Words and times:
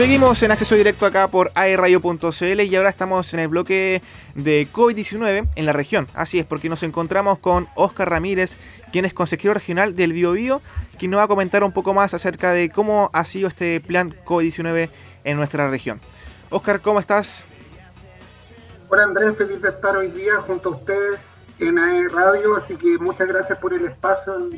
Seguimos 0.00 0.42
en 0.42 0.50
acceso 0.50 0.76
directo 0.76 1.04
acá 1.04 1.28
por 1.28 1.52
aerradio.cl 1.54 2.60
y 2.62 2.74
ahora 2.74 2.88
estamos 2.88 3.34
en 3.34 3.40
el 3.40 3.48
bloque 3.48 4.00
de 4.34 4.66
COVID-19 4.72 5.50
en 5.54 5.66
la 5.66 5.74
región. 5.74 6.08
Así 6.14 6.38
es, 6.38 6.46
porque 6.46 6.70
nos 6.70 6.82
encontramos 6.82 7.38
con 7.38 7.68
Oscar 7.74 8.08
Ramírez, 8.08 8.56
quien 8.92 9.04
es 9.04 9.12
consejero 9.12 9.52
regional 9.52 9.94
del 9.94 10.14
BioBio, 10.14 10.62
quien 10.98 11.10
nos 11.10 11.18
va 11.18 11.24
a 11.24 11.28
comentar 11.28 11.62
un 11.64 11.72
poco 11.72 11.92
más 11.92 12.14
acerca 12.14 12.52
de 12.52 12.70
cómo 12.70 13.10
ha 13.12 13.26
sido 13.26 13.46
este 13.46 13.78
plan 13.78 14.14
COVID-19 14.24 14.88
en 15.24 15.36
nuestra 15.36 15.68
región. 15.68 16.00
Oscar, 16.48 16.80
¿cómo 16.80 16.98
estás? 16.98 17.44
Hola 18.88 19.04
Andrés, 19.04 19.36
feliz 19.36 19.60
de 19.60 19.68
estar 19.68 19.98
hoy 19.98 20.10
día 20.12 20.36
junto 20.46 20.70
a 20.70 20.76
ustedes 20.76 21.42
en 21.58 21.78
AE 21.78 22.08
Radio, 22.08 22.56
así 22.56 22.74
que 22.76 22.96
muchas 22.96 23.28
gracias 23.28 23.58
por 23.58 23.74
el 23.74 23.84
espacio 23.84 24.48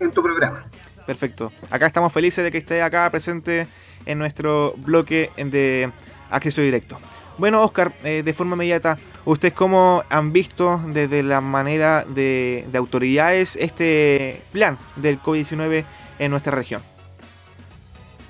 en 0.00 0.10
tu 0.10 0.22
programa. 0.22 0.66
Perfecto. 1.06 1.52
Acá 1.70 1.86
estamos 1.86 2.12
felices 2.12 2.44
de 2.44 2.50
que 2.50 2.58
esté 2.58 2.82
acá 2.82 3.08
presente 3.10 3.68
en 4.06 4.18
nuestro 4.18 4.74
bloque 4.76 5.30
de 5.36 5.90
acceso 6.30 6.60
directo. 6.60 6.98
Bueno, 7.38 7.62
Oscar, 7.62 7.92
eh, 8.02 8.22
de 8.24 8.32
forma 8.32 8.54
inmediata, 8.54 8.96
¿ustedes 9.26 9.52
cómo 9.52 10.02
han 10.08 10.32
visto 10.32 10.80
desde 10.88 11.22
la 11.22 11.42
manera 11.42 12.04
de, 12.08 12.66
autoridades 12.74 13.56
este 13.56 14.42
plan 14.52 14.78
del 14.96 15.20
COVID-19 15.20 15.84
en 16.18 16.30
nuestra 16.30 16.54
región? 16.54 16.80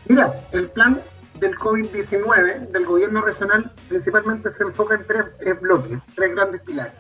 Mira, 0.09 0.35
el 0.53 0.69
plan 0.71 1.01
del 1.39 1.57
COVID-19 1.57 2.69
del 2.73 2.85
gobierno 2.85 3.21
regional 3.21 3.73
principalmente 3.89 4.51
se 4.51 4.65
enfoca 4.65 4.97
en 4.97 5.07
tres 5.07 5.61
bloques, 5.61 6.01
tres 6.15 6.35
grandes 6.35 6.61
pilares. 6.63 6.95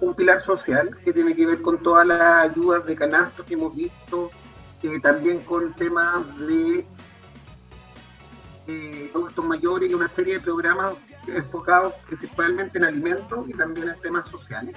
Un 0.00 0.14
pilar 0.14 0.40
social 0.40 0.96
que 1.04 1.12
tiene 1.12 1.34
que 1.36 1.44
ver 1.44 1.60
con 1.60 1.82
todas 1.82 2.06
las 2.06 2.50
ayudas 2.50 2.86
de 2.86 2.96
canastos 2.96 3.44
que 3.44 3.52
hemos 3.52 3.76
visto, 3.76 4.30
también 5.02 5.40
con 5.40 5.72
temas 5.74 6.24
de 6.38 6.86
eh, 8.66 9.10
adultos 9.14 9.44
mayores 9.44 9.90
y 9.90 9.94
una 9.94 10.08
serie 10.08 10.34
de 10.34 10.40
programas 10.40 10.94
enfocados 11.26 11.94
principalmente 12.06 12.78
en 12.78 12.84
alimentos 12.84 13.48
y 13.48 13.52
también 13.52 13.88
en 13.88 14.00
temas 14.00 14.28
sociales. 14.28 14.76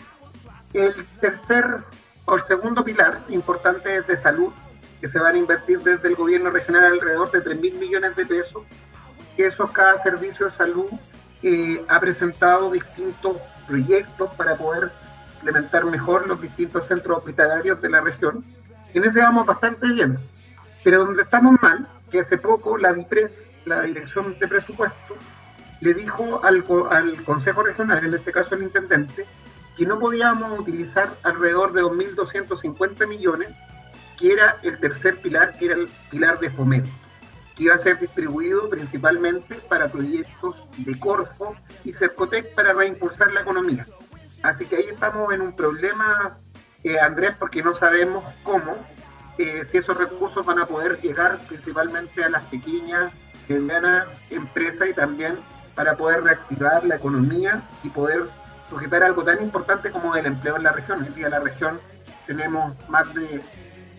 El 0.73 0.93
tercer 1.21 1.83
o 2.25 2.35
el 2.35 2.41
segundo 2.41 2.83
pilar 2.83 3.21
importante 3.29 3.97
es 3.97 4.07
de 4.07 4.17
salud, 4.17 4.51
que 4.99 5.07
se 5.07 5.19
van 5.19 5.35
a 5.35 5.37
invertir 5.37 5.79
desde 5.79 6.07
el 6.07 6.15
gobierno 6.15 6.49
regional 6.49 6.85
alrededor 6.85 7.31
de 7.31 7.41
3 7.41 7.61
mil 7.61 7.73
millones 7.75 8.15
de 8.15 8.25
pesos, 8.25 8.63
que 9.35 9.47
eso 9.47 9.67
cada 9.67 9.97
servicio 10.01 10.45
de 10.45 10.51
salud 10.51 10.85
eh, 11.43 11.83
ha 11.89 11.99
presentado 11.99 12.71
distintos 12.71 13.37
proyectos 13.67 14.33
para 14.35 14.55
poder 14.55 14.91
implementar 15.35 15.85
mejor 15.85 16.25
los 16.25 16.41
distintos 16.41 16.87
centros 16.87 17.17
hospitalarios 17.17 17.81
de 17.81 17.89
la 17.89 18.01
región. 18.01 18.43
En 18.93 19.03
ese 19.03 19.19
vamos 19.21 19.45
bastante 19.45 19.91
bien, 19.91 20.19
pero 20.83 21.05
donde 21.05 21.23
estamos 21.23 21.55
mal, 21.61 21.87
que 22.11 22.19
hace 22.19 22.37
poco 22.37 22.77
la 22.77 22.93
DIPRES 22.93 23.47
la 23.65 23.81
dirección 23.83 24.37
de 24.39 24.47
presupuesto 24.47 25.15
le 25.81 25.93
dijo 25.93 26.43
al, 26.43 26.63
al 26.91 27.23
Consejo 27.23 27.63
Regional, 27.63 28.05
en 28.05 28.13
este 28.13 28.31
caso 28.31 28.55
el 28.55 28.63
intendente, 28.63 29.25
que 29.75 29.85
no 29.85 29.99
podíamos 29.99 30.57
utilizar 30.59 31.13
alrededor 31.23 31.73
de 31.73 31.81
2.250 31.81 33.07
millones, 33.07 33.49
que 34.17 34.31
era 34.31 34.57
el 34.63 34.79
tercer 34.79 35.17
pilar, 35.17 35.57
que 35.57 35.65
era 35.65 35.75
el 35.75 35.89
pilar 36.09 36.39
de 36.39 36.49
fomento, 36.49 36.89
que 37.55 37.63
iba 37.63 37.75
a 37.75 37.79
ser 37.79 37.99
distribuido 37.99 38.69
principalmente 38.69 39.55
para 39.67 39.91
proyectos 39.91 40.67
de 40.77 40.97
Corfo 40.99 41.55
y 41.83 41.91
Cercotec 41.91 42.53
para 42.55 42.73
reimpulsar 42.73 43.33
la 43.33 43.41
economía. 43.41 43.85
Así 44.43 44.65
que 44.65 44.77
ahí 44.77 44.85
estamos 44.91 45.33
en 45.33 45.41
un 45.41 45.55
problema, 45.55 46.37
eh, 46.83 46.99
Andrés, 46.99 47.33
porque 47.39 47.63
no 47.63 47.73
sabemos 47.73 48.23
cómo, 48.43 48.75
eh, 49.37 49.63
si 49.69 49.77
esos 49.77 49.97
recursos 49.97 50.45
van 50.45 50.59
a 50.59 50.67
poder 50.67 50.99
llegar 51.01 51.39
principalmente 51.47 52.23
a 52.23 52.29
las 52.29 52.43
pequeñas 52.43 53.13
mediana 53.49 54.05
empresa 54.29 54.87
y 54.87 54.93
también 54.93 55.37
para 55.75 55.95
poder 55.97 56.23
reactivar 56.23 56.85
la 56.85 56.95
economía 56.95 57.61
y 57.83 57.89
poder 57.89 58.23
sujetar 58.69 59.03
algo 59.03 59.23
tan 59.23 59.41
importante 59.41 59.91
como 59.91 60.15
el 60.15 60.25
empleo 60.25 60.55
en 60.55 60.63
la 60.63 60.71
región. 60.71 61.03
Hoy 61.03 61.09
día 61.09 61.29
la 61.29 61.39
región 61.39 61.79
tenemos 62.25 62.73
más 62.89 63.13
de 63.13 63.41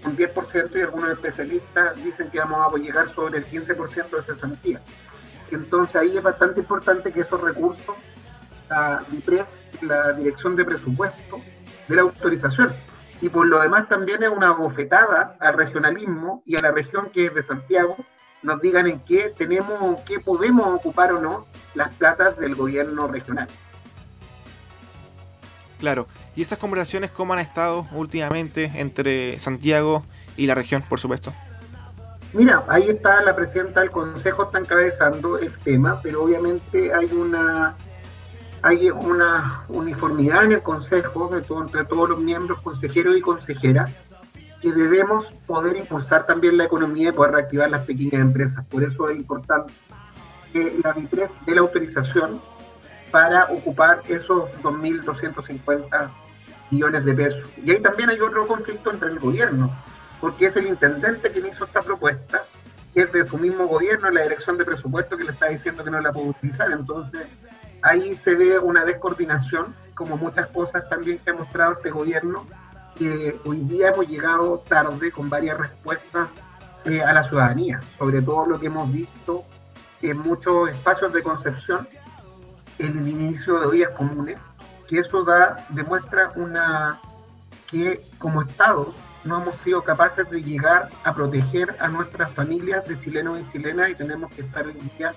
un 0.04 0.16
10% 0.16 0.76
y 0.76 0.80
algunos 0.80 1.10
especialistas 1.10 2.02
dicen 2.02 2.30
que 2.30 2.38
vamos 2.38 2.74
a 2.74 2.78
llegar 2.78 3.08
sobre 3.08 3.38
el 3.38 3.46
15% 3.46 4.10
de 4.10 4.22
cesantía. 4.22 4.80
Entonces 5.50 5.96
ahí 5.96 6.16
es 6.16 6.22
bastante 6.22 6.60
importante 6.60 7.12
que 7.12 7.20
esos 7.20 7.40
recursos, 7.40 7.96
la 8.68 9.04
la 9.82 10.12
Dirección 10.12 10.56
de 10.56 10.64
Presupuesto, 10.64 11.40
de 11.88 11.96
la 11.96 12.02
autorización. 12.02 12.72
Y 13.20 13.28
por 13.28 13.46
lo 13.46 13.60
demás 13.60 13.88
también 13.88 14.22
es 14.22 14.28
una 14.28 14.52
bofetada 14.52 15.36
al 15.40 15.54
regionalismo 15.54 16.42
y 16.44 16.56
a 16.56 16.60
la 16.60 16.72
región 16.72 17.10
que 17.10 17.26
es 17.26 17.34
de 17.34 17.42
Santiago, 17.42 17.96
nos 18.42 18.60
digan 18.60 18.86
en 18.86 19.00
qué 19.00 19.32
tenemos, 19.36 20.00
qué 20.06 20.20
podemos 20.20 20.66
ocupar 20.66 21.12
o 21.12 21.20
no 21.20 21.46
las 21.74 21.92
platas 21.94 22.36
del 22.36 22.54
gobierno 22.54 23.08
regional. 23.08 23.48
Claro, 25.78 26.06
¿y 26.36 26.42
esas 26.42 26.58
conversaciones 26.58 27.10
cómo 27.10 27.32
han 27.32 27.38
estado 27.38 27.86
últimamente 27.92 28.70
entre 28.74 29.38
Santiago 29.38 30.04
y 30.36 30.46
la 30.46 30.54
región, 30.54 30.82
por 30.82 31.00
supuesto? 31.00 31.32
Mira, 32.32 32.64
ahí 32.68 32.88
está 32.88 33.22
la 33.22 33.34
presidenta 33.36 33.80
del 33.80 33.90
consejo, 33.90 34.44
está 34.44 34.58
encabezando 34.58 35.38
el 35.38 35.56
tema, 35.60 36.00
pero 36.02 36.24
obviamente 36.24 36.92
hay 36.92 37.06
una 37.12 37.74
hay 38.64 38.90
una 38.90 39.66
uniformidad 39.68 40.44
en 40.44 40.52
el 40.52 40.62
consejo 40.62 41.30
entre 41.34 41.84
todos 41.84 42.08
los 42.08 42.18
miembros, 42.18 42.62
consejeros 42.62 43.14
y 43.14 43.20
consejeras, 43.20 43.90
que 44.62 44.72
debemos 44.72 45.32
poder 45.46 45.76
impulsar 45.76 46.26
también 46.26 46.56
la 46.56 46.64
economía 46.64 47.10
y 47.10 47.12
poder 47.12 47.32
reactivar 47.32 47.68
las 47.68 47.82
pequeñas 47.82 48.22
empresas. 48.22 48.64
Por 48.64 48.82
eso 48.82 49.10
es 49.10 49.18
importante 49.18 49.74
que 50.50 50.80
la 50.82 50.94
BITRES 50.94 51.32
dé 51.44 51.54
la 51.56 51.60
autorización 51.60 52.40
para 53.10 53.52
ocupar 53.52 54.00
esos 54.08 54.50
2.250 54.62 56.08
millones 56.70 57.04
de 57.04 57.12
pesos. 57.12 57.44
Y 57.62 57.70
ahí 57.70 57.82
también 57.82 58.08
hay 58.08 58.20
otro 58.20 58.46
conflicto 58.46 58.90
entre 58.90 59.10
el 59.10 59.18
gobierno, 59.18 59.76
porque 60.22 60.46
es 60.46 60.56
el 60.56 60.68
intendente 60.68 61.30
quien 61.30 61.44
hizo 61.44 61.66
esta 61.66 61.82
propuesta, 61.82 62.44
es 62.94 63.12
de 63.12 63.28
su 63.28 63.36
mismo 63.36 63.66
gobierno, 63.66 64.08
la 64.10 64.22
dirección 64.22 64.56
de 64.56 64.64
presupuesto 64.64 65.18
que 65.18 65.24
le 65.24 65.32
está 65.32 65.48
diciendo 65.48 65.84
que 65.84 65.90
no 65.90 66.00
la 66.00 66.12
puede 66.12 66.30
utilizar. 66.30 66.72
Entonces, 66.72 67.26
ahí 67.84 68.16
se 68.16 68.34
ve 68.34 68.58
una 68.58 68.84
descoordinación, 68.84 69.74
como 69.94 70.16
muchas 70.16 70.48
cosas 70.48 70.88
también 70.88 71.18
que 71.18 71.30
ha 71.30 71.34
mostrado 71.34 71.74
este 71.74 71.90
gobierno, 71.90 72.46
que 72.98 73.38
hoy 73.44 73.58
día 73.60 73.90
hemos 73.90 74.08
llegado 74.08 74.58
tarde 74.66 75.12
con 75.12 75.28
varias 75.28 75.58
respuestas 75.58 76.28
eh, 76.86 77.02
a 77.02 77.12
la 77.12 77.22
ciudadanía, 77.22 77.80
sobre 77.98 78.22
todo 78.22 78.46
lo 78.46 78.58
que 78.58 78.66
hemos 78.66 78.90
visto 78.90 79.44
en 80.00 80.18
muchos 80.18 80.70
espacios 80.70 81.12
de 81.12 81.22
concepción. 81.22 81.86
El 82.78 83.06
inicio 83.06 83.60
de 83.60 83.66
ollas 83.66 83.90
comunes, 83.90 84.38
que 84.88 84.98
eso 84.98 85.22
da, 85.22 85.64
demuestra 85.68 86.30
una 86.36 87.00
que 87.70 88.04
como 88.18 88.42
Estado 88.42 88.92
no 89.24 89.42
hemos 89.42 89.56
sido 89.56 89.82
capaces 89.82 90.28
de 90.30 90.42
llegar 90.42 90.90
a 91.02 91.14
proteger 91.14 91.76
a 91.80 91.88
nuestras 91.88 92.30
familias 92.32 92.86
de 92.86 92.98
chilenos 92.98 93.40
y 93.40 93.46
chilenas 93.46 93.90
y 93.90 93.94
tenemos 93.94 94.32
que 94.34 94.42
estar 94.42 94.66
en 94.68 94.78
día 94.96 95.12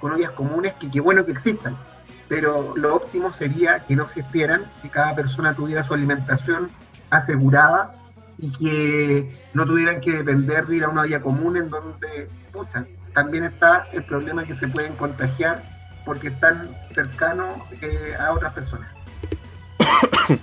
con 0.00 0.12
ollas 0.12 0.30
comunes 0.32 0.74
que 0.74 0.90
qué 0.90 1.00
bueno 1.00 1.24
que 1.24 1.32
existan, 1.32 1.76
pero 2.28 2.74
lo 2.76 2.96
óptimo 2.96 3.32
sería 3.32 3.80
que 3.80 3.96
no 3.96 4.04
existieran, 4.04 4.64
que 4.82 4.88
cada 4.88 5.14
persona 5.14 5.54
tuviera 5.54 5.82
su 5.82 5.94
alimentación 5.94 6.70
asegurada 7.10 7.94
y 8.38 8.52
que 8.52 9.36
no 9.54 9.66
tuvieran 9.66 10.00
que 10.00 10.12
depender 10.12 10.66
de 10.66 10.76
ir 10.76 10.84
a 10.84 10.88
una 10.88 11.04
vía 11.04 11.20
común 11.20 11.56
en 11.56 11.68
donde, 11.68 12.28
pucha, 12.52 12.86
también 13.12 13.44
está 13.44 13.86
el 13.92 14.02
problema 14.04 14.44
que 14.44 14.54
se 14.54 14.68
pueden 14.68 14.94
contagiar 14.94 15.62
porque 16.04 16.28
están 16.28 16.68
cercanos 16.94 17.58
eh, 17.80 18.14
a 18.18 18.32
otras 18.32 18.52
personas. 18.54 18.88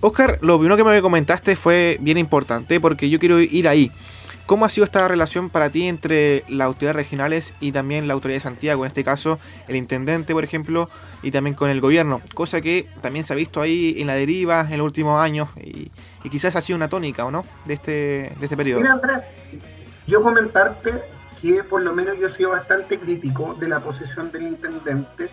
Oscar, 0.00 0.38
lo 0.40 0.58
primero 0.58 0.76
que 0.76 0.84
me 0.84 1.02
comentaste 1.02 1.56
fue 1.56 1.98
bien 2.00 2.16
importante 2.16 2.80
porque 2.80 3.10
yo 3.10 3.18
quiero 3.18 3.38
ir 3.38 3.68
ahí. 3.68 3.92
¿Cómo 4.50 4.64
ha 4.64 4.68
sido 4.68 4.84
esta 4.84 5.06
relación 5.06 5.48
para 5.48 5.70
ti 5.70 5.86
entre 5.86 6.42
las 6.48 6.66
autoridades 6.66 6.96
regionales 6.96 7.54
y 7.60 7.70
también 7.70 8.08
la 8.08 8.14
autoridad 8.14 8.34
de 8.34 8.40
Santiago? 8.40 8.84
En 8.84 8.88
este 8.88 9.04
caso, 9.04 9.38
el 9.68 9.76
intendente, 9.76 10.32
por 10.32 10.42
ejemplo, 10.42 10.90
y 11.22 11.30
también 11.30 11.54
con 11.54 11.70
el 11.70 11.80
gobierno. 11.80 12.20
Cosa 12.34 12.60
que 12.60 12.88
también 13.00 13.24
se 13.24 13.32
ha 13.32 13.36
visto 13.36 13.60
ahí 13.60 13.94
en 13.98 14.08
la 14.08 14.14
deriva 14.14 14.66
en 14.68 14.78
los 14.78 14.86
últimos 14.86 15.22
años 15.22 15.50
y, 15.56 15.92
quizás 16.30 16.56
ha 16.56 16.60
sido 16.62 16.78
una 16.78 16.88
tónica, 16.88 17.24
¿o 17.24 17.30
no? 17.30 17.44
De 17.64 17.74
este, 17.74 17.92
de 17.92 18.38
este 18.42 18.56
periodo. 18.56 18.80
Mira, 18.80 18.94
Andrés, 18.94 19.20
yo 20.08 20.20
comentarte 20.20 20.94
que 21.40 21.62
por 21.62 21.84
lo 21.84 21.92
menos 21.92 22.18
yo 22.18 22.26
he 22.26 22.32
sido 22.32 22.50
bastante 22.50 22.98
crítico 22.98 23.54
de 23.54 23.68
la 23.68 23.78
posición 23.78 24.32
del 24.32 24.48
intendente 24.48 25.30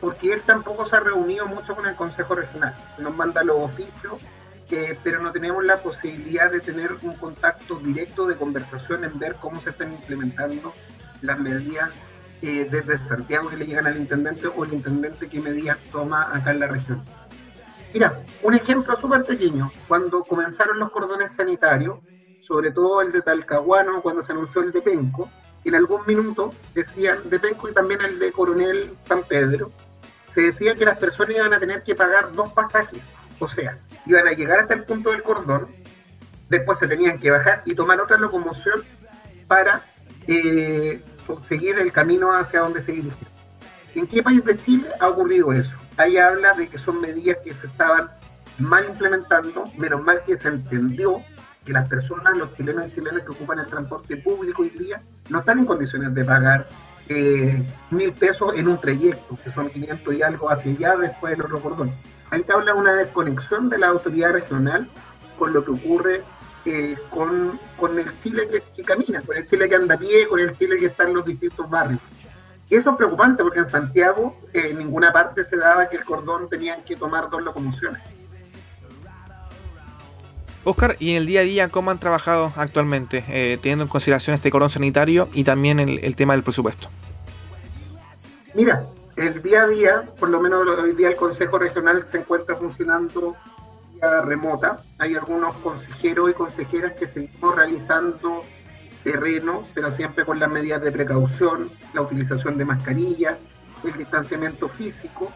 porque 0.00 0.32
él 0.32 0.42
tampoco 0.44 0.84
se 0.84 0.96
ha 0.96 1.00
reunido 1.00 1.46
mucho 1.46 1.76
con 1.76 1.86
el 1.86 1.94
Consejo 1.94 2.34
Regional. 2.34 2.74
Nos 2.98 3.14
manda 3.14 3.44
los 3.44 3.62
oficios 3.62 4.14
pero 4.68 5.20
no 5.20 5.30
tenemos 5.30 5.64
la 5.64 5.78
posibilidad 5.78 6.50
de 6.50 6.60
tener 6.60 6.92
un 7.02 7.14
contacto 7.14 7.76
directo 7.76 8.26
de 8.26 8.36
conversación 8.36 9.04
en 9.04 9.18
ver 9.18 9.36
cómo 9.36 9.60
se 9.60 9.70
están 9.70 9.92
implementando 9.92 10.74
las 11.22 11.38
medidas 11.38 11.90
eh, 12.42 12.68
desde 12.70 12.98
Santiago 12.98 13.48
que 13.48 13.56
le 13.56 13.66
llegan 13.66 13.86
al 13.86 13.96
intendente 13.96 14.48
o 14.48 14.64
el 14.64 14.74
intendente 14.74 15.28
qué 15.28 15.40
medidas 15.40 15.78
toma 15.90 16.34
acá 16.34 16.50
en 16.50 16.60
la 16.60 16.66
región. 16.66 17.02
Mira, 17.94 18.20
un 18.42 18.54
ejemplo 18.54 18.96
súper 18.96 19.24
pequeño, 19.24 19.70
cuando 19.88 20.22
comenzaron 20.22 20.78
los 20.78 20.90
cordones 20.90 21.34
sanitarios, 21.34 21.98
sobre 22.42 22.70
todo 22.70 23.00
el 23.00 23.12
de 23.12 23.22
Talcahuano, 23.22 24.02
cuando 24.02 24.22
se 24.22 24.32
anunció 24.32 24.62
el 24.62 24.72
de 24.72 24.82
Penco, 24.82 25.30
en 25.64 25.74
algún 25.74 26.02
minuto 26.06 26.52
decían, 26.74 27.28
de 27.28 27.38
Penco 27.40 27.68
y 27.68 27.72
también 27.72 28.00
el 28.02 28.18
de 28.18 28.32
Coronel 28.32 28.94
San 29.08 29.22
Pedro, 29.24 29.72
se 30.32 30.42
decía 30.42 30.74
que 30.74 30.84
las 30.84 30.98
personas 30.98 31.34
iban 31.36 31.54
a 31.54 31.58
tener 31.58 31.82
que 31.82 31.94
pagar 31.94 32.32
dos 32.34 32.52
pasajes, 32.52 33.00
o 33.38 33.48
sea, 33.48 33.78
iban 34.06 34.26
a 34.28 34.32
llegar 34.32 34.60
hasta 34.60 34.74
el 34.74 34.84
punto 34.84 35.10
del 35.10 35.22
cordón, 35.22 35.68
después 36.48 36.78
se 36.78 36.88
tenían 36.88 37.18
que 37.18 37.30
bajar 37.30 37.62
y 37.64 37.74
tomar 37.74 38.00
otra 38.00 38.16
locomoción 38.16 38.82
para 39.46 39.82
eh, 40.26 41.02
seguir 41.44 41.78
el 41.78 41.92
camino 41.92 42.30
hacia 42.30 42.60
donde 42.60 42.82
se 42.82 42.92
dirigían. 42.92 43.30
¿En 43.94 44.06
qué 44.06 44.22
país 44.22 44.44
de 44.44 44.56
Chile 44.56 44.88
ha 45.00 45.08
ocurrido 45.08 45.52
eso? 45.52 45.74
Ahí 45.96 46.18
habla 46.18 46.52
de 46.54 46.68
que 46.68 46.78
son 46.78 47.00
medidas 47.00 47.38
que 47.42 47.54
se 47.54 47.66
estaban 47.66 48.10
mal 48.58 48.86
implementando, 48.86 49.64
menos 49.76 50.02
mal 50.02 50.22
que 50.26 50.38
se 50.38 50.48
entendió 50.48 51.22
que 51.64 51.72
las 51.72 51.88
personas, 51.88 52.36
los 52.36 52.52
chilenos 52.52 52.86
y 52.86 52.94
chilenas 52.94 53.22
que 53.22 53.30
ocupan 53.30 53.58
el 53.58 53.66
transporte 53.66 54.16
público 54.18 54.62
hoy 54.62 54.70
día, 54.70 55.00
no 55.30 55.40
están 55.40 55.58
en 55.58 55.66
condiciones 55.66 56.14
de 56.14 56.24
pagar 56.24 56.66
eh, 57.08 57.62
mil 57.90 58.12
pesos 58.12 58.52
en 58.56 58.68
un 58.68 58.80
trayecto, 58.80 59.38
que 59.42 59.50
son 59.50 59.68
500 59.70 60.14
y 60.14 60.22
algo 60.22 60.50
hacia 60.50 60.72
allá 60.72 60.96
después 60.96 61.32
del 61.32 61.46
otro 61.46 61.60
cordón. 61.60 61.92
Ahí 62.30 62.42
te 62.42 62.52
habla 62.52 62.74
una 62.74 62.94
desconexión 62.94 63.68
de 63.68 63.78
la 63.78 63.88
autoridad 63.88 64.32
regional 64.32 64.88
con 65.38 65.52
lo 65.52 65.64
que 65.64 65.70
ocurre 65.70 66.22
eh, 66.64 66.96
con, 67.10 67.60
con, 67.76 67.98
el 67.98 68.18
Chile 68.18 68.48
que, 68.74 68.82
camina, 68.82 69.22
con 69.22 69.36
el 69.36 69.46
Chile 69.46 69.68
que 69.68 69.76
anda 69.76 69.94
a 69.94 69.98
pie, 69.98 70.26
con 70.26 70.40
el 70.40 70.52
Chile 70.56 70.76
que 70.78 70.86
está 70.86 71.04
en 71.04 71.14
los 71.14 71.24
distintos 71.24 71.70
barrios. 71.70 72.00
Y 72.68 72.74
eso 72.74 72.90
es 72.90 72.96
preocupante 72.96 73.44
porque 73.44 73.60
en 73.60 73.68
Santiago 73.68 74.36
eh, 74.52 74.68
en 74.70 74.78
ninguna 74.78 75.12
parte 75.12 75.44
se 75.44 75.56
daba 75.56 75.88
que 75.88 75.96
el 75.96 76.04
cordón 76.04 76.48
tenían 76.48 76.82
que 76.82 76.96
tomar 76.96 77.30
dos 77.30 77.42
locomociones. 77.42 78.02
Oscar, 80.64 80.96
¿y 80.98 81.12
en 81.12 81.18
el 81.18 81.26
día 81.26 81.40
a 81.42 81.44
día 81.44 81.68
cómo 81.68 81.92
han 81.92 82.00
trabajado 82.00 82.52
actualmente, 82.56 83.22
eh, 83.28 83.56
teniendo 83.62 83.84
en 83.84 83.88
consideración 83.88 84.34
este 84.34 84.50
cordón 84.50 84.68
sanitario 84.68 85.28
y 85.32 85.44
también 85.44 85.78
el, 85.78 86.16
tema 86.16 86.32
del 86.32 86.42
presupuesto? 86.42 86.88
Mira, 88.52 88.84
el 89.16 89.42
día 89.42 89.62
a 89.62 89.66
día, 89.66 90.02
por 90.18 90.28
lo 90.28 90.40
menos 90.40 90.66
hoy 90.68 90.92
día 90.92 91.08
el 91.08 91.16
Consejo 91.16 91.58
Regional 91.58 92.06
se 92.06 92.18
encuentra 92.18 92.54
funcionando 92.54 93.34
vía 93.94 94.20
remota. 94.20 94.82
Hay 94.98 95.14
algunos 95.14 95.54
consejeros 95.56 96.30
y 96.30 96.34
consejeras 96.34 96.92
que 96.92 97.06
seguimos 97.06 97.54
realizando 97.54 98.42
terreno, 99.02 99.64
pero 99.74 99.90
siempre 99.90 100.24
con 100.24 100.38
las 100.38 100.50
medidas 100.50 100.82
de 100.82 100.92
precaución, 100.92 101.68
la 101.94 102.02
utilización 102.02 102.58
de 102.58 102.64
mascarillas, 102.66 103.38
el 103.84 103.92
distanciamiento 103.94 104.68
físico, 104.68 105.32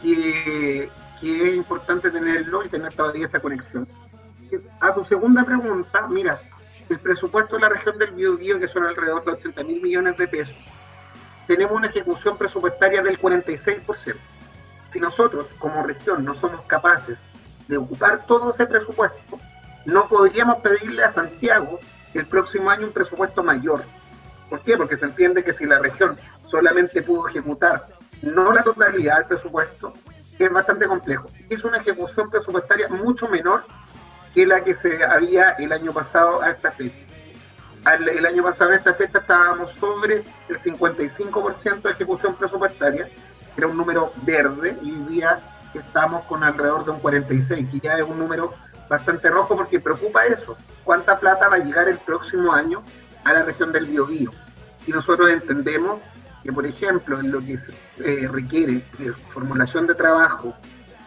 que, 0.00 0.90
es 1.22 1.54
importante 1.54 2.10
tenerlo 2.10 2.64
y 2.64 2.68
tener 2.68 2.92
todavía 2.92 3.26
esa 3.26 3.40
conexión 3.40 3.88
a 4.80 4.94
tu 4.94 5.04
segunda 5.04 5.44
pregunta, 5.44 6.06
mira, 6.08 6.40
el 6.88 6.98
presupuesto 7.00 7.56
de 7.56 7.62
la 7.62 7.68
región 7.70 7.98
del 7.98 8.12
Biobío, 8.12 8.60
que 8.60 8.68
son 8.68 8.84
alrededor 8.84 9.24
de 9.24 9.32
80 9.32 9.64
mil 9.64 9.82
millones 9.82 10.16
de 10.16 10.28
pesos, 10.28 10.56
tenemos 11.46 11.74
una 11.74 11.88
ejecución 11.88 12.36
presupuestaria 12.36 13.02
del 13.02 13.20
46%. 13.20 14.16
Si 14.90 15.00
nosotros, 15.00 15.46
como 15.58 15.82
región, 15.82 16.24
no 16.24 16.34
somos 16.34 16.62
capaces 16.66 17.18
de 17.68 17.76
ocupar 17.76 18.26
todo 18.26 18.50
ese 18.50 18.66
presupuesto, 18.66 19.38
no 19.84 20.08
podríamos 20.08 20.58
pedirle 20.58 21.04
a 21.04 21.10
Santiago 21.10 21.78
el 22.14 22.26
próximo 22.26 22.70
año 22.70 22.86
un 22.86 22.92
presupuesto 22.92 23.42
mayor. 23.42 23.82
¿Por 24.48 24.60
qué? 24.60 24.76
Porque 24.76 24.96
se 24.96 25.04
entiende 25.04 25.44
que 25.44 25.52
si 25.52 25.64
la 25.64 25.78
región 25.78 26.16
solamente 26.46 27.02
pudo 27.02 27.28
ejecutar 27.28 27.84
no 28.22 28.52
la 28.52 28.62
totalidad 28.62 29.18
del 29.18 29.26
presupuesto, 29.26 29.92
es 30.38 30.50
bastante 30.50 30.86
complejo. 30.86 31.28
Es 31.48 31.64
una 31.64 31.78
ejecución 31.78 32.30
presupuestaria 32.30 32.88
mucho 32.88 33.28
menor 33.28 33.64
que 34.34 34.46
la 34.46 34.62
que 34.62 34.74
se 34.74 35.02
había 35.04 35.50
el 35.52 35.72
año 35.72 35.92
pasado 35.92 36.42
a 36.42 36.50
esta 36.50 36.70
fecha. 36.70 37.05
El 37.94 38.26
año 38.26 38.42
pasado 38.42 38.72
a 38.72 38.76
esta 38.76 38.92
fecha 38.92 39.18
estábamos 39.18 39.72
sobre 39.74 40.24
el 40.48 40.58
55% 40.58 41.82
de 41.82 41.90
ejecución 41.90 42.34
presupuestaria, 42.34 43.08
era 43.56 43.68
un 43.68 43.76
número 43.76 44.12
verde, 44.22 44.76
y 44.82 44.92
hoy 44.92 45.04
día 45.08 45.40
estamos 45.72 46.24
con 46.24 46.42
alrededor 46.42 46.84
de 46.84 46.90
un 46.90 47.00
46%, 47.00 47.70
que 47.70 47.80
ya 47.80 47.98
es 47.98 48.02
un 48.02 48.18
número 48.18 48.52
bastante 48.88 49.30
rojo 49.30 49.56
porque 49.56 49.80
preocupa 49.80 50.26
eso, 50.26 50.56
cuánta 50.84 51.18
plata 51.18 51.48
va 51.48 51.56
a 51.56 51.58
llegar 51.58 51.88
el 51.88 51.98
próximo 51.98 52.52
año 52.52 52.82
a 53.24 53.32
la 53.32 53.42
región 53.42 53.72
del 53.72 53.86
Biobío. 53.86 54.32
Y 54.86 54.90
nosotros 54.92 55.30
entendemos 55.30 56.00
que, 56.42 56.52
por 56.52 56.66
ejemplo, 56.66 57.20
en 57.20 57.30
lo 57.30 57.40
que 57.40 57.58
eh, 57.98 58.28
requiere 58.30 58.82
formulación 59.30 59.86
de 59.86 59.94
trabajo, 59.94 60.54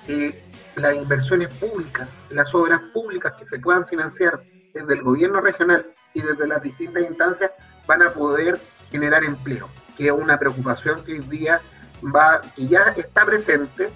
eh, 0.07 0.43
las 0.75 0.95
inversiones 0.95 1.53
públicas, 1.55 2.07
las 2.29 2.53
obras 2.55 2.81
públicas 2.93 3.33
que 3.37 3.45
se 3.45 3.59
puedan 3.59 3.85
financiar 3.85 4.39
desde 4.73 4.93
el 4.93 5.01
gobierno 5.01 5.41
regional 5.41 5.85
y 6.13 6.21
desde 6.21 6.47
las 6.47 6.61
distintas 6.61 7.03
instancias 7.03 7.51
van 7.87 8.01
a 8.01 8.11
poder 8.11 8.59
generar 8.91 9.23
empleo, 9.23 9.69
que 9.97 10.07
es 10.07 10.11
una 10.11 10.37
preocupación 10.37 11.03
que 11.03 11.13
hoy 11.13 11.19
día 11.19 11.61
va, 12.03 12.41
que 12.55 12.67
ya 12.67 12.93
está 12.97 13.25
presente, 13.25 13.89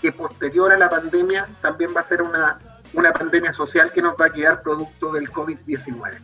que 0.00 0.12
posterior 0.12 0.72
a 0.72 0.78
la 0.78 0.90
pandemia 0.90 1.48
también 1.62 1.90
va 1.96 2.00
a 2.00 2.04
ser 2.04 2.22
una, 2.22 2.58
una 2.92 3.12
pandemia 3.12 3.52
social 3.52 3.92
que 3.92 4.02
nos 4.02 4.14
va 4.20 4.26
a 4.26 4.30
quedar 4.30 4.62
producto 4.62 5.12
del 5.12 5.30
COVID-19. 5.30 6.18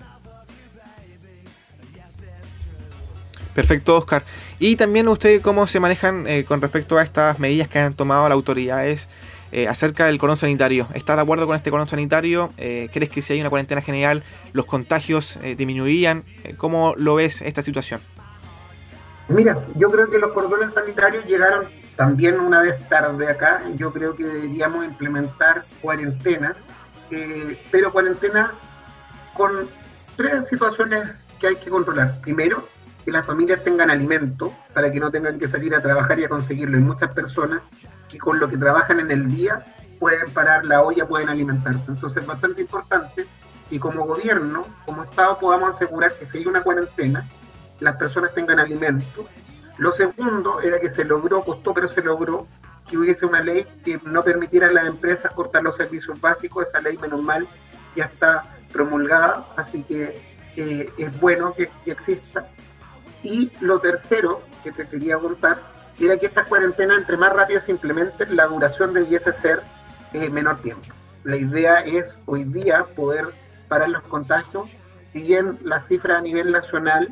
Perfecto, 3.55 3.97
Oscar. 3.97 4.25
Y 4.59 4.77
también 4.77 5.09
usted, 5.09 5.43
¿cómo 5.43 5.67
se 5.67 5.79
manejan 5.79 6.27
eh, 6.27 6.45
con 6.45 6.63
respecto 6.63 6.97
a 6.97 7.03
estas 7.03 7.39
medidas 7.39 7.69
que 7.69 7.79
han 7.79 7.93
tomado 7.93 8.23
las 8.29 8.33
autoridades 8.35 9.09
eh, 9.53 9.69
acerca 9.69 10.07
del 10.07 10.19
cordón 10.19 10.39
sanitario. 10.39 10.89
¿Estás 10.95 11.17
de 11.17 11.23
acuerdo 11.23 11.47
con 11.47 11.55
este 11.55 11.71
cordón 11.71 11.87
sanitario? 11.87 12.51
Eh, 12.57 12.89
¿Crees 12.91 13.11
que 13.11 13.21
si 13.21 13.35
hay 13.35 13.41
una 13.41 13.51
cuarentena 13.51 13.83
general 13.83 14.23
los 14.55 14.65
contagios 14.65 15.39
eh, 15.43 15.55
disminuirían? 15.55 16.25
¿Cómo 16.57 16.95
lo 16.97 17.17
ves 17.17 17.43
esta 17.43 17.63
situación? 17.63 18.01
Mira, 19.29 19.63
yo 19.77 19.91
creo 19.91 20.09
que 20.09 20.19
los 20.19 20.33
cordones 20.33 20.73
sanitarios 20.73 21.27
llegaron 21.27 21.67
también 21.97 22.41
una 22.41 22.63
vez 22.63 22.89
tarde 22.89 23.29
acá. 23.29 23.63
Yo 23.77 23.93
creo 23.93 24.17
que 24.17 24.25
deberíamos 24.25 24.87
implementar 24.87 25.65
cuarentenas, 25.83 26.57
pero 27.71 27.93
cuarentenas 27.93 28.51
con 29.35 29.69
tres 30.17 30.49
situaciones 30.49 31.11
que 31.39 31.49
hay 31.49 31.57
que 31.57 31.69
controlar. 31.69 32.21
Primero, 32.23 32.67
que 33.05 33.11
las 33.11 33.27
familias 33.27 33.63
tengan 33.63 33.91
alimento 33.91 34.55
para 34.73 34.91
que 34.91 34.99
no 34.99 35.11
tengan 35.11 35.39
que 35.39 35.49
salir 35.49 35.75
a 35.75 35.83
trabajar 35.83 36.19
y 36.19 36.25
a 36.25 36.29
conseguirlo. 36.29 36.79
Hay 36.79 36.83
muchas 36.83 37.13
personas 37.13 37.63
que 38.13 38.19
con 38.19 38.39
lo 38.39 38.49
que 38.49 38.59
trabajan 38.59 39.01
en 39.01 39.11
el 39.11 39.35
día 39.35 39.65
pueden 39.99 40.31
parar 40.33 40.67
la 40.67 40.83
olla, 40.83 41.09
pueden 41.09 41.31
alimentarse. 41.31 41.91
Entonces 41.91 42.23
es 42.23 42.29
bastante 42.29 42.61
importante 42.61 43.27
que 43.71 43.81
como 43.81 44.05
gobierno, 44.05 44.67
como 44.85 45.03
Estado, 45.05 45.39
podamos 45.39 45.71
asegurar 45.71 46.13
que 46.15 46.27
si 46.27 46.39
hay 46.39 46.47
una 46.47 46.63
cuarentena, 46.63 47.27
las 47.81 47.97
personas 47.97 48.35
tengan 48.35 48.59
alimento. 48.59 49.27
Lo 49.79 49.91
segundo 49.91 50.61
era 50.61 50.79
que 50.79 50.91
se 50.91 51.05
logró, 51.05 51.43
costó, 51.43 51.73
pero 51.73 51.89
se 51.89 52.03
logró 52.03 52.47
que 52.89 52.99
hubiese 52.99 53.25
una 53.25 53.43
ley 53.43 53.65
que 53.83 53.99
no 54.05 54.23
permitiera 54.23 54.67
a 54.67 54.73
las 54.73 54.87
empresas 54.87 55.33
cortar 55.33 55.63
los 55.63 55.77
servicios 55.77 56.21
básicos. 56.21 56.69
Esa 56.69 56.83
ley, 56.83 56.99
menos 56.99 57.23
mal, 57.23 57.47
ya 57.97 58.05
está 58.05 58.45
promulgada, 58.73 59.47
así 59.57 59.83
que 59.85 60.21
eh, 60.57 60.93
es 60.99 61.21
bueno 61.21 61.55
que, 61.55 61.71
que 61.85 61.93
exista. 61.93 62.47
Y 63.23 63.51
lo 63.61 63.81
tercero 63.81 64.43
que 64.63 64.73
te 64.73 64.87
quería 64.87 65.19
contar 65.19 65.72
era 66.07 66.17
que 66.17 66.27
esta 66.27 66.45
cuarentena, 66.45 66.97
entre 66.97 67.17
más 67.17 67.33
rápido 67.33 67.61
se 67.61 67.71
implementen, 67.71 68.37
la 68.37 68.47
duración 68.47 68.93
debiese 68.93 69.33
ser 69.33 69.63
eh, 70.13 70.29
menor 70.31 70.59
tiempo. 70.61 70.87
La 71.25 71.37
idea 71.37 71.81
es 71.81 72.21
hoy 72.27 72.45
día 72.45 72.85
poder 72.97 73.27
parar 73.69 73.89
los 73.89 74.03
contagios. 74.05 74.71
Si 75.13 75.23
bien 75.23 75.59
las 75.63 75.87
cifras 75.87 76.19
a 76.19 76.21
nivel 76.21 76.51
nacional 76.51 77.09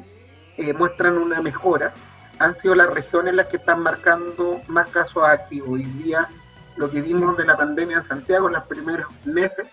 eh, 0.57 0.73
muestran 0.73 1.17
una 1.19 1.41
mejora, 1.41 1.93
han 2.39 2.55
sido 2.55 2.75
las 2.75 2.93
regiones 2.93 3.35
las 3.35 3.47
que 3.47 3.59
están 3.59 3.81
marcando 3.81 4.61
más 4.67 4.89
casos 4.91 5.23
activos. 5.25 5.71
Hoy 5.71 5.85
día 5.85 6.29
lo 6.77 6.91
que 6.91 7.03
vimos 7.03 7.37
de 7.37 7.45
la 7.45 7.57
pandemia 7.57 7.99
en 7.99 8.05
Santiago 8.05 8.49
en 8.49 8.55
los 8.55 8.65
primeros 8.65 9.09
meses 9.25 9.67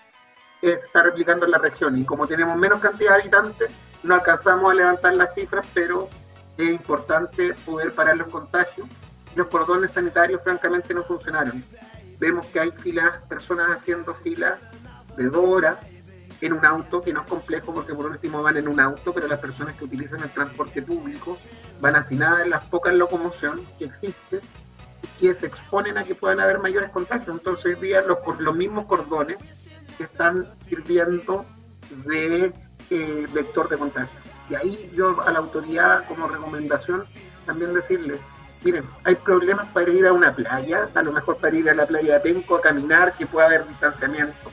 se 0.61 0.73
está 0.73 1.03
replicando 1.03 1.45
en 1.45 1.51
la 1.51 1.57
región 1.57 1.97
y 1.97 2.03
como 2.03 2.27
tenemos 2.27 2.57
menos 2.57 2.79
cantidad 2.79 3.15
de 3.15 3.21
habitantes, 3.21 3.69
no 4.03 4.15
alcanzamos 4.15 4.71
a 4.71 4.73
levantar 4.73 5.13
las 5.13 5.33
cifras, 5.33 5.65
pero 5.73 6.09
es 6.57 6.69
importante 6.69 7.53
poder 7.65 7.93
parar 7.93 8.17
los 8.17 8.27
contagios. 8.27 8.87
Los 9.37 9.47
cordones 9.49 9.91
sanitarios 9.91 10.41
francamente 10.41 10.95
no 10.95 11.03
funcionaron. 11.03 11.63
Vemos 12.17 12.47
que 12.47 12.59
hay 12.59 12.71
filas, 12.71 13.19
personas 13.29 13.69
haciendo 13.69 14.15
filas 14.15 14.57
de 15.15 15.29
dos 15.29 15.45
horas 15.45 15.77
en 16.41 16.53
un 16.53 16.65
auto, 16.65 17.03
que 17.03 17.13
no 17.13 17.21
es 17.21 17.27
complejo 17.27 17.71
porque 17.71 17.93
por 17.93 18.07
último 18.07 18.41
van 18.41 18.57
en 18.57 18.67
un 18.67 18.79
auto, 18.79 19.13
pero 19.13 19.27
las 19.27 19.37
personas 19.37 19.75
que 19.75 19.85
utilizan 19.85 20.23
el 20.23 20.31
transporte 20.31 20.81
público 20.81 21.37
van 21.79 21.95
hacinadas 21.95 22.45
en 22.45 22.49
las 22.49 22.63
pocas 22.65 22.95
locomoción 22.95 23.61
que 23.77 23.85
existe 23.85 24.41
que 25.19 25.35
se 25.35 25.45
exponen 25.45 25.99
a 25.99 26.03
que 26.03 26.15
puedan 26.15 26.39
haber 26.39 26.57
mayores 26.57 26.89
contagios. 26.89 27.29
Entonces 27.29 27.65
hoy 27.65 27.75
día 27.75 28.01
los, 28.01 28.17
los 28.39 28.55
mismos 28.55 28.87
cordones 28.87 29.37
están 29.99 30.47
sirviendo 30.67 31.45
de 32.07 32.51
eh, 32.89 33.27
vector 33.31 33.69
de 33.69 33.77
contagio. 33.77 34.19
Y 34.49 34.55
ahí 34.55 34.91
yo 34.95 35.21
a 35.21 35.31
la 35.31 35.37
autoridad 35.37 36.07
como 36.07 36.27
recomendación 36.27 37.05
también 37.45 37.75
decirle, 37.75 38.19
miren, 38.63 38.83
hay 39.03 39.15
problemas 39.15 39.67
para 39.67 39.89
ir 39.91 40.05
a 40.05 40.13
una 40.13 40.33
playa, 40.33 40.89
a 40.93 41.03
lo 41.03 41.11
mejor 41.11 41.37
para 41.37 41.55
ir 41.55 41.69
a 41.69 41.73
la 41.73 41.85
playa 41.85 42.15
de 42.15 42.19
Penco 42.19 42.55
a 42.55 42.61
caminar, 42.61 43.13
que 43.13 43.25
pueda 43.25 43.47
haber 43.47 43.67
distanciamiento, 43.67 44.51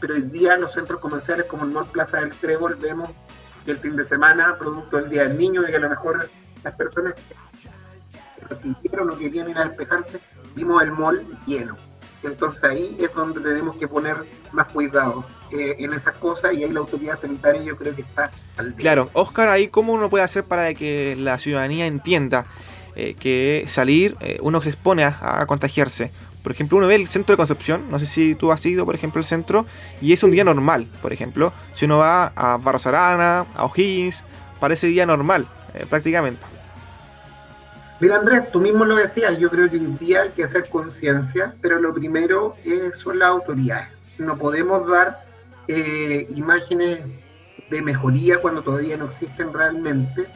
pero 0.00 0.14
hoy 0.14 0.22
día 0.22 0.54
en 0.54 0.62
los 0.62 0.72
centros 0.72 1.00
comerciales 1.00 1.46
como 1.46 1.64
el 1.64 1.70
Mall 1.70 1.86
Plaza 1.86 2.20
del 2.20 2.32
Trébol 2.32 2.76
vemos 2.76 3.10
que 3.64 3.70
el 3.70 3.78
fin 3.78 3.96
de 3.96 4.04
semana, 4.04 4.56
producto 4.58 4.98
del 4.98 5.08
Día 5.08 5.22
del 5.22 5.38
Niño, 5.38 5.62
y 5.62 5.66
que 5.66 5.76
a 5.76 5.80
lo 5.80 5.88
mejor 5.88 6.28
las 6.62 6.74
personas 6.74 7.14
que 7.14 8.54
lo 8.54 8.60
sintieron 8.60 9.10
o 9.10 9.16
que 9.16 9.28
vienen 9.28 9.56
a 9.56 9.64
despejarse, 9.64 10.20
vimos 10.54 10.82
el 10.82 10.92
mall 10.92 11.26
lleno. 11.46 11.76
Entonces 12.22 12.64
ahí 12.64 12.96
es 13.00 13.12
donde 13.14 13.40
tenemos 13.40 13.76
que 13.76 13.86
poner 13.86 14.16
más 14.52 14.66
cuidado 14.72 15.24
eh, 15.50 15.76
en 15.78 15.92
esas 15.92 16.16
cosas 16.16 16.54
y 16.54 16.64
ahí 16.64 16.70
la 16.70 16.80
autoridad 16.80 17.18
sanitaria 17.18 17.62
yo 17.62 17.76
creo 17.76 17.94
que 17.94 18.02
está 18.02 18.30
al 18.56 18.70
día. 18.70 18.80
Claro, 18.80 19.10
Oscar, 19.12 19.48
ahí 19.48 19.68
cómo 19.68 19.92
uno 19.92 20.08
puede 20.08 20.24
hacer 20.24 20.44
para 20.44 20.72
que 20.74 21.16
la 21.18 21.38
ciudadanía 21.38 21.86
entienda 21.86 22.46
eh, 22.96 23.14
que 23.14 23.64
salir 23.66 24.16
eh, 24.20 24.38
uno 24.40 24.60
se 24.62 24.70
expone 24.70 25.04
a, 25.04 25.44
contagiarse. 25.46 26.10
Por 26.42 26.52
ejemplo, 26.52 26.76
uno 26.78 26.86
ve 26.86 26.96
el 26.96 27.08
centro 27.08 27.32
de 27.32 27.36
Concepción, 27.38 27.86
no 27.90 27.98
sé 27.98 28.06
si 28.06 28.34
tú 28.34 28.52
has 28.52 28.64
ido, 28.66 28.84
por 28.84 28.94
ejemplo, 28.94 29.18
al 29.18 29.24
centro, 29.24 29.64
y 30.02 30.12
es 30.12 30.22
un 30.22 30.30
día 30.30 30.44
normal, 30.44 30.86
por 31.00 31.12
ejemplo. 31.12 31.52
Si 31.72 31.86
uno 31.86 31.98
va 31.98 32.32
a 32.36 32.58
Barros 32.58 32.86
Arana, 32.86 33.46
a 33.54 33.64
O'Higgins, 33.64 34.24
parece 34.60 34.88
día 34.88 35.06
normal, 35.06 35.48
prácticamente. 35.88 36.44
Mira 37.98 38.16
Andrés, 38.16 38.52
tú 38.52 38.60
mismo 38.60 38.84
lo 38.84 38.96
decías, 38.96 39.38
yo 39.38 39.48
creo 39.48 39.70
que 39.70 39.76
hoy 39.76 39.96
día 39.98 40.22
hay 40.22 40.30
que 40.30 40.44
hacer 40.44 40.68
conciencia, 40.68 41.54
pero 41.62 41.80
lo 41.80 41.94
primero 41.94 42.56
son 43.02 43.18
las 43.20 43.30
autoridades. 43.30 43.88
No 44.18 44.36
podemos 44.36 44.86
dar 44.86 45.24
eh, 45.66 46.26
imágenes 46.34 47.00
de 47.70 47.82
mejoría 47.82 48.38
cuando 48.38 48.62
todavía 48.62 48.96
no 48.96 49.06
existen 49.06 49.52
realmente. 49.52 50.26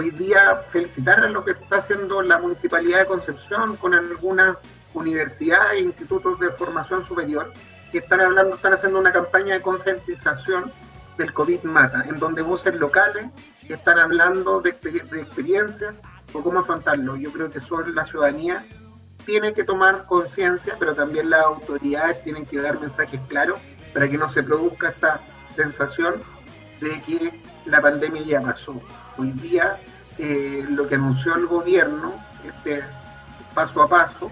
Hoy 0.00 0.08
día 0.12 0.56
felicitar 0.70 1.20
a 1.20 1.28
lo 1.28 1.44
que 1.44 1.50
está 1.50 1.76
haciendo 1.76 2.22
la 2.22 2.38
Municipalidad 2.38 3.00
de 3.00 3.04
Concepción 3.04 3.76
con 3.76 3.92
algunas 3.92 4.56
universidades 4.94 5.74
e 5.74 5.80
institutos 5.80 6.40
de 6.40 6.48
formación 6.52 7.04
superior 7.04 7.52
que 7.92 7.98
están 7.98 8.20
hablando, 8.20 8.56
están 8.56 8.72
haciendo 8.72 8.98
una 8.98 9.12
campaña 9.12 9.52
de 9.52 9.60
concientización 9.60 10.72
del 11.18 11.34
COVID 11.34 11.64
mata, 11.64 12.02
en 12.08 12.18
donde 12.18 12.40
voces 12.40 12.76
locales 12.76 13.26
están 13.68 13.98
hablando 13.98 14.62
de, 14.62 14.72
de 14.72 15.20
experiencias 15.20 15.94
o 16.32 16.42
cómo 16.42 16.60
afrontarlo. 16.60 17.16
Yo 17.16 17.30
creo 17.30 17.50
que 17.50 17.60
sobre 17.60 17.92
la 17.92 18.06
ciudadanía 18.06 18.64
tiene 19.26 19.52
que 19.52 19.64
tomar 19.64 20.06
conciencia, 20.06 20.76
pero 20.78 20.94
también 20.94 21.28
las 21.28 21.42
autoridades 21.42 22.24
tienen 22.24 22.46
que 22.46 22.58
dar 22.58 22.80
mensajes 22.80 23.20
claros 23.28 23.60
para 23.92 24.08
que 24.08 24.16
no 24.16 24.30
se 24.30 24.42
produzca 24.42 24.88
esta 24.88 25.20
sensación 25.54 26.22
de 26.80 27.02
que 27.02 27.40
la 27.66 27.82
pandemia 27.82 28.22
ya 28.22 28.40
pasó. 28.40 28.80
Hoy 29.18 29.32
día 29.32 29.76
lo 30.70 30.88
que 30.88 30.96
anunció 30.96 31.34
el 31.34 31.46
gobierno, 31.46 32.14
este 32.44 32.82
paso 33.54 33.82
a 33.82 33.88
paso, 33.88 34.30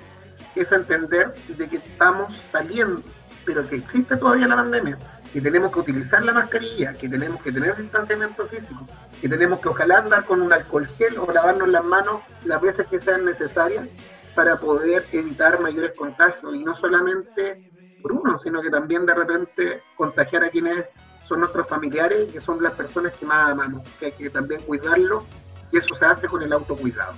es 0.55 0.73
entender 0.73 1.35
de 1.57 1.69
que 1.69 1.77
estamos 1.77 2.37
saliendo, 2.37 3.03
pero 3.45 3.69
que 3.69 3.77
existe 3.77 4.17
todavía 4.17 4.49
la 4.49 4.57
pandemia 4.57 4.99
que 5.33 5.41
tenemos 5.41 5.73
que 5.73 5.81
utilizar 5.81 6.25
la 6.25 6.33
mascarilla, 6.33 6.95
que 6.95 7.09
tenemos 7.09 7.43
que 7.43 7.53
tener 7.53 7.77
distanciamiento 7.77 8.47
físico, 8.47 8.87
que 9.21 9.29
tenemos 9.29 9.61
que 9.61 9.69
ojalá 9.69 9.99
andar 9.99 10.25
con 10.25 10.41
un 10.41 10.53
alcohol 10.53 10.89
gel 10.97 11.19
o 11.19 11.31
lavarnos 11.31 11.69
las 11.69 11.85
manos 11.85 12.21
las 12.45 12.61
veces 12.61 12.87
que 12.87 13.01
sean 13.01 13.25
necesarias 13.25 13.87
para 14.35 14.57
poder 14.59 15.07
evitar 15.13 15.61
mayores 15.61 15.93
contagios 15.93 16.55
y 16.55 16.65
no 16.65 16.75
solamente 16.75 17.71
por 18.01 18.13
uno, 18.13 18.39
sino 18.39 18.63
que 18.63 18.71
también 18.71 19.05
de 19.05 19.15
repente 19.15 19.83
contagiar 19.97 20.45
a 20.45 20.51
quienes 20.51 20.87
son 21.25 21.41
nuestros 21.41 21.69
familiares 21.69 22.33
que 22.33 22.41
son 22.41 22.63
las 22.63 22.73
personas 22.73 23.13
que 23.13 23.27
más 23.27 23.51
amamos, 23.51 23.87
que 23.99 24.07
hay 24.07 24.13
que 24.13 24.31
también 24.31 24.63
cuidarlo 24.63 25.25
y 25.73 25.79
eso 25.79 25.95
se 25.95 26.05
hace 26.05 26.29
con 26.29 26.43
el 26.43 26.53
autocuidado. 26.53 27.15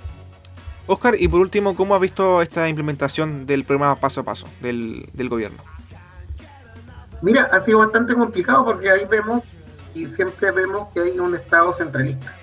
Oscar, 0.87 1.15
y 1.17 1.27
por 1.27 1.41
último, 1.41 1.75
¿cómo 1.75 1.95
ha 1.95 1.99
visto 1.99 2.41
esta 2.41 2.67
implementación 2.67 3.45
del 3.45 3.63
programa 3.63 3.95
paso 3.95 4.21
a 4.21 4.23
paso 4.23 4.47
del, 4.61 5.09
del 5.13 5.29
gobierno? 5.29 5.63
Mira, 7.21 7.49
ha 7.51 7.59
sido 7.59 7.79
bastante 7.79 8.15
complicado 8.15 8.65
porque 8.65 8.89
ahí 8.89 9.05
vemos 9.05 9.43
y 9.93 10.05
siempre 10.07 10.51
vemos 10.51 10.89
que 10.93 11.01
hay 11.01 11.19
un 11.19 11.35
Estado 11.35 11.71
centralista. 11.71 12.33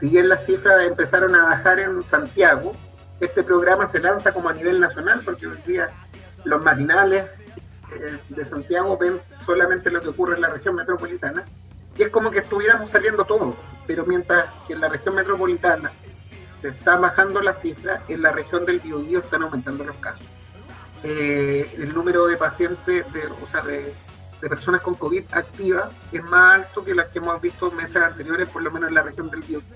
Si 0.00 0.08
bien 0.08 0.28
las 0.28 0.44
cifras 0.44 0.82
empezaron 0.82 1.34
a 1.34 1.44
bajar 1.44 1.78
en 1.78 2.02
Santiago, 2.02 2.72
este 3.20 3.44
programa 3.44 3.86
se 3.86 4.00
lanza 4.00 4.32
como 4.32 4.48
a 4.48 4.52
nivel 4.52 4.80
nacional 4.80 5.20
porque 5.24 5.46
hoy 5.46 5.58
día 5.66 5.88
los 6.44 6.62
matinales 6.62 7.26
eh, 7.92 8.18
de 8.28 8.44
Santiago 8.44 8.98
ven 8.98 9.20
solamente 9.46 9.90
lo 9.90 10.00
que 10.00 10.08
ocurre 10.08 10.34
en 10.34 10.42
la 10.42 10.50
región 10.50 10.74
metropolitana 10.74 11.44
y 11.96 12.02
es 12.02 12.08
como 12.10 12.30
que 12.30 12.40
estuviéramos 12.40 12.90
saliendo 12.90 13.24
todos, 13.24 13.54
pero 13.86 14.04
mientras 14.06 14.46
que 14.66 14.74
en 14.74 14.80
la 14.80 14.88
región 14.88 15.14
metropolitana 15.14 15.92
se 16.60 16.68
está 16.68 16.96
bajando 16.96 17.40
las 17.40 17.60
cifras, 17.60 18.02
en 18.08 18.22
la 18.22 18.32
región 18.32 18.64
del 18.64 18.80
Biobío 18.80 19.20
están 19.20 19.42
aumentando 19.42 19.84
los 19.84 19.96
casos. 19.96 20.26
Eh, 21.02 21.70
el 21.76 21.94
número 21.94 22.26
de 22.26 22.36
pacientes, 22.36 23.12
de, 23.12 23.26
o 23.26 23.46
sea, 23.50 23.60
de 23.62 23.92
de 24.44 24.50
personas 24.50 24.82
con 24.82 24.94
COVID 24.94 25.24
activa 25.32 25.90
es 26.12 26.22
más 26.24 26.56
alto 26.56 26.84
que 26.84 26.94
las 26.94 27.06
que 27.08 27.18
hemos 27.18 27.40
visto 27.40 27.70
meses 27.70 27.96
anteriores, 27.96 28.46
por 28.50 28.62
lo 28.62 28.70
menos 28.70 28.90
en 28.90 28.94
la 28.94 29.02
región 29.02 29.30
del 29.30 29.40
Biobío. 29.40 29.66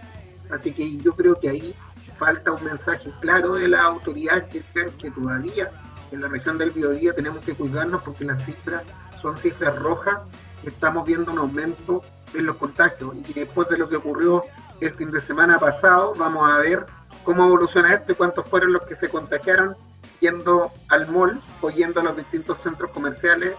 Así 0.50 0.72
que 0.72 0.98
yo 0.98 1.14
creo 1.14 1.40
que 1.40 1.48
ahí 1.48 1.74
falta 2.18 2.52
un 2.52 2.62
mensaje 2.62 3.10
claro 3.20 3.54
de 3.54 3.66
las 3.68 3.80
autoridades 3.80 4.44
que 4.44 4.62
que 4.98 5.10
todavía 5.10 5.70
en 6.12 6.20
la 6.20 6.28
región 6.28 6.58
del 6.58 6.70
Biobío 6.70 7.14
tenemos 7.14 7.42
que 7.44 7.54
cuidarnos 7.54 8.02
porque 8.02 8.26
las 8.26 8.44
cifras 8.44 8.82
son 9.22 9.38
cifras 9.38 9.74
rojas 9.76 10.18
estamos 10.64 11.06
viendo 11.06 11.32
un 11.32 11.38
aumento 11.38 12.02
en 12.34 12.46
los 12.46 12.56
contagios. 12.56 13.14
Y 13.28 13.32
después 13.32 13.68
de 13.68 13.78
lo 13.78 13.88
que 13.88 13.96
ocurrió 13.96 14.44
el 14.80 14.92
fin 14.92 15.10
de 15.10 15.20
semana 15.20 15.58
pasado, 15.58 16.14
vamos 16.16 16.48
a 16.48 16.58
ver 16.58 16.86
cómo 17.24 17.44
evoluciona 17.44 17.94
esto 17.94 18.12
y 18.12 18.14
cuántos 18.14 18.46
fueron 18.46 18.72
los 18.72 18.82
que 18.82 18.94
se 18.94 19.08
contagiaron 19.08 19.76
yendo 20.20 20.72
al 20.88 21.08
mall 21.08 21.40
o 21.60 21.70
yendo 21.70 22.00
a 22.00 22.02
los 22.02 22.16
distintos 22.16 22.58
centros 22.58 22.90
comerciales 22.90 23.54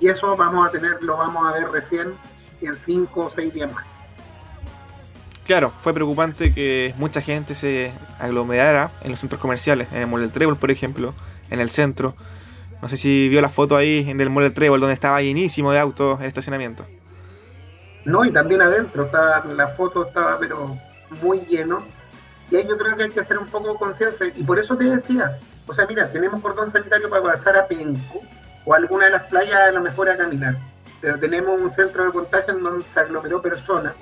y 0.00 0.08
eso 0.08 0.36
vamos 0.36 0.66
a 0.66 0.70
tener, 0.70 1.02
lo 1.02 1.16
vamos 1.16 1.46
a 1.46 1.52
ver 1.52 1.68
recién 1.70 2.14
en 2.60 2.76
cinco 2.76 3.26
o 3.26 3.30
seis 3.30 3.52
días 3.52 3.72
más. 3.72 3.86
Claro, 5.44 5.72
fue 5.82 5.94
preocupante 5.94 6.52
que 6.52 6.94
mucha 6.98 7.22
gente 7.22 7.54
se 7.54 7.92
aglomerara 8.18 8.90
en 9.02 9.10
los 9.10 9.20
centros 9.20 9.40
comerciales, 9.40 9.88
en 9.92 10.02
el 10.02 10.06
Mall 10.06 10.20
del 10.20 10.30
Trébol, 10.30 10.56
por 10.56 10.70
ejemplo, 10.70 11.14
en 11.50 11.60
el 11.60 11.70
centro. 11.70 12.14
No 12.80 12.88
sé 12.88 12.96
si 12.96 13.28
vio 13.28 13.40
la 13.40 13.48
foto 13.48 13.76
ahí 13.76 14.08
en 14.08 14.20
el 14.20 14.30
Mall 14.30 14.44
del 14.44 14.54
Trébol, 14.54 14.80
donde 14.80 14.94
estaba 14.94 15.20
llenísimo 15.20 15.72
de 15.72 15.80
autos 15.80 16.20
el 16.20 16.26
estacionamiento. 16.26 16.84
No, 18.04 18.24
y 18.24 18.30
también 18.30 18.62
adentro, 18.62 19.04
estaba, 19.04 19.44
la 19.46 19.66
foto 19.68 20.06
estaba 20.06 20.38
pero 20.38 20.76
muy 21.22 21.40
lleno. 21.40 21.82
Y 22.50 22.56
ahí 22.56 22.66
yo 22.66 22.78
creo 22.78 22.96
que 22.96 23.04
hay 23.04 23.10
que 23.10 23.20
hacer 23.20 23.36
un 23.38 23.48
poco 23.48 23.76
conciencia. 23.76 24.26
Y 24.34 24.42
por 24.44 24.58
eso 24.58 24.76
te 24.76 24.84
decía, 24.84 25.38
o 25.66 25.74
sea, 25.74 25.86
mira, 25.86 26.10
tenemos 26.10 26.40
cordón 26.40 26.70
sanitario 26.70 27.10
para 27.10 27.22
pasar 27.22 27.56
a 27.58 27.66
Penco, 27.66 28.22
o 28.64 28.74
alguna 28.74 29.06
de 29.06 29.10
las 29.12 29.24
playas 29.24 29.56
a 29.56 29.72
lo 29.72 29.82
mejor 29.82 30.08
a 30.08 30.16
caminar. 30.16 30.56
Pero 31.00 31.18
tenemos 31.18 31.60
un 31.60 31.70
centro 31.70 32.04
de 32.04 32.12
contagio 32.12 32.54
en 32.56 32.62
donde 32.62 32.84
se 32.92 33.00
aglomeró 33.00 33.42
personas 33.42 33.92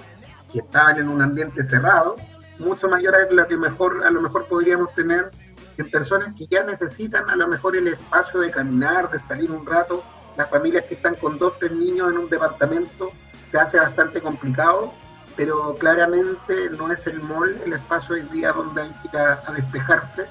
que 0.53 0.61
estaban 0.61 0.99
en 0.99 1.09
un 1.09 1.21
ambiente 1.23 1.65
cerrado, 1.65 2.17
mucho 2.59 2.89
mayor 2.89 3.15
a 3.15 3.27
lo 3.31 3.47
que 3.47 3.57
mejor, 3.57 4.05
a 4.05 4.11
lo 4.11 4.21
mejor 4.21 4.47
podríamos 4.47 4.95
tener 4.95 5.31
en 5.79 5.91
personas 5.91 6.35
que 6.35 6.47
ya 6.47 6.65
necesitan 6.65 7.29
a 7.29 7.37
lo 7.37 7.49
mejor 7.49 7.77
el 7.77 7.89
espacio 7.89 8.41
de 8.41 8.51
caminar, 8.51 9.11
de 9.11 9.21
salir 9.21 9.51
un 9.51 9.67
rato. 9.67 10.03
Las 10.37 10.51
familias 10.51 10.85
que 10.85 10.95
están 10.95 11.15
con 11.15 11.39
dos, 11.39 11.59
tres 11.59 11.73
niños 11.73 12.11
en 12.11 12.19
un 12.19 12.29
departamento 12.29 13.11
se 13.51 13.59
hace 13.59 13.79
bastante 13.79 14.21
complicado, 14.21 14.93
pero 15.37 15.77
claramente 15.79 16.71
no 16.79 16.93
es 16.93 17.07
el 17.07 17.21
mall 17.21 17.61
el 17.65 17.73
espacio 17.73 18.17
hoy 18.17 18.23
día 18.33 18.53
donde 18.53 18.83
hay 18.83 18.91
que 19.03 19.09
ir 19.09 19.17
a 19.17 19.53
despejarse. 19.55 20.27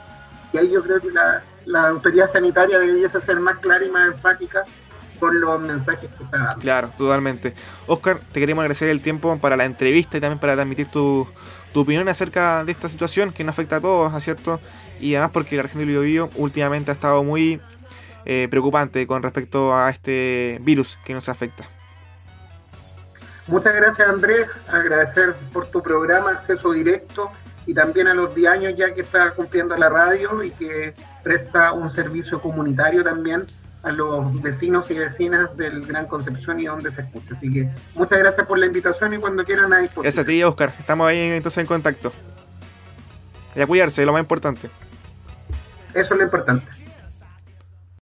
Y 0.53 0.57
ahí 0.57 0.71
yo 0.71 0.83
creo 0.83 1.01
que 1.01 1.11
la, 1.11 1.43
la 1.65 1.89
autoridad 1.89 2.29
sanitaria 2.29 2.79
debiese 2.79 3.19
ser 3.21 3.39
más 3.39 3.57
clara 3.59 3.83
y 3.83 3.89
más 3.89 4.07
enfática 4.07 4.63
con 5.19 5.39
los 5.39 5.61
mensajes 5.61 6.09
que 6.17 6.23
está 6.23 6.37
dando. 6.37 6.61
Claro, 6.61 6.89
totalmente. 6.97 7.53
Oscar, 7.87 8.19
te 8.31 8.39
queremos 8.39 8.61
agradecer 8.61 8.89
el 8.89 9.01
tiempo 9.01 9.37
para 9.39 9.55
la 9.55 9.65
entrevista 9.65 10.17
y 10.17 10.21
también 10.21 10.39
para 10.39 10.55
transmitir 10.55 10.87
tu, 10.87 11.27
opinión 11.73 12.07
acerca 12.07 12.63
de 12.63 12.71
esta 12.71 12.87
situación 12.87 13.33
que 13.33 13.43
nos 13.43 13.53
afecta 13.53 13.77
a 13.77 13.81
todos, 13.81 14.23
¿cierto? 14.23 14.61
Y 15.05 15.13
además 15.13 15.33
porque 15.33 15.55
la 15.55 15.61
región 15.61 15.81
del 15.81 15.89
Biobío 15.89 16.31
últimamente 16.35 16.89
ha 16.89 16.95
estado 16.95 17.23
muy 17.23 17.61
eh, 18.25 18.47
preocupante 18.49 19.05
con 19.05 19.21
respecto 19.21 19.75
a 19.75 19.91
este 19.91 20.57
virus 20.63 20.97
que 21.05 21.13
nos 21.13 21.29
afecta. 21.29 21.63
Muchas 23.45 23.75
gracias 23.75 24.09
Andrés, 24.09 24.47
agradecer 24.67 25.35
por 25.53 25.67
tu 25.67 25.83
programa 25.83 26.31
Acceso 26.31 26.71
Directo 26.71 27.29
y 27.67 27.75
también 27.75 28.07
a 28.07 28.15
los 28.15 28.33
10 28.33 28.47
años 28.49 28.73
ya 28.75 28.95
que 28.95 29.01
está 29.01 29.29
cumpliendo 29.35 29.77
la 29.77 29.89
radio 29.89 30.41
y 30.41 30.49
que 30.49 30.95
presta 31.21 31.71
un 31.73 31.91
servicio 31.91 32.41
comunitario 32.41 33.03
también 33.03 33.45
a 33.83 33.91
los 33.91 34.41
vecinos 34.41 34.89
y 34.89 34.95
vecinas 34.95 35.55
del 35.55 35.85
Gran 35.85 36.07
Concepción 36.07 36.59
y 36.59 36.65
donde 36.65 36.91
se 36.91 37.03
escucha. 37.03 37.35
Así 37.35 37.53
que 37.53 37.69
muchas 37.93 38.17
gracias 38.17 38.47
por 38.47 38.57
la 38.57 38.65
invitación 38.65 39.13
y 39.13 39.19
cuando 39.19 39.45
quieran 39.45 39.71
ahí. 39.71 39.87
Gracias 39.95 40.17
a 40.17 40.25
ti, 40.25 40.41
Oscar. 40.41 40.73
Estamos 40.79 41.07
ahí 41.07 41.19
entonces 41.19 41.59
en 41.59 41.67
contacto. 41.67 42.11
Y 43.55 43.61
a 43.61 43.67
cuidarse, 43.67 44.03
lo 44.03 44.11
más 44.11 44.21
importante. 44.21 44.67
Eso 45.95 46.13
es 46.13 46.17
lo 46.19 46.25
importante. 46.25 46.67